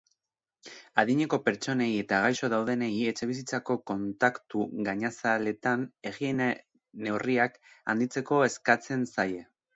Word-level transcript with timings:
Adineko 1.01 1.37
pertsonei 1.47 1.89
eta 2.03 2.21
gaixo 2.23 2.49
daudenei 2.53 2.89
etxebizitzako 3.11 3.77
kontaktu 3.91 4.65
gainazaletan 4.89 5.85
higiene-neurriak 6.11 7.63
handitzeko 7.95 8.43
eskatzen 8.51 9.07
zaie. 9.17 9.47